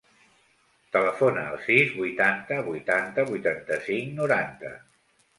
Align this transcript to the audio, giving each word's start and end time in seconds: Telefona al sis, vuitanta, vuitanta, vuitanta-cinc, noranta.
Telefona 0.93 1.41
al 1.49 1.59
sis, 1.65 1.91
vuitanta, 1.97 2.57
vuitanta, 2.69 3.25
vuitanta-cinc, 3.33 4.09
noranta. 4.21 4.73